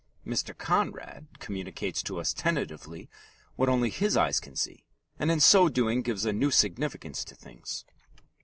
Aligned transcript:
Mr. 0.25 0.57
Conrad 0.57 1.27
communicates 1.37 2.01
to 2.01 2.19
us 2.19 2.33
tentatively 2.33 3.07
what 3.55 3.69
only 3.69 3.91
his 3.91 4.17
eyes 4.17 4.39
can 4.39 4.55
see, 4.55 4.83
and 5.19 5.29
in 5.29 5.39
so 5.39 5.69
doing 5.69 6.01
gives 6.01 6.25
a 6.25 6.33
new 6.33 6.49
significance 6.49 7.23
to 7.23 7.35
things. 7.35 7.85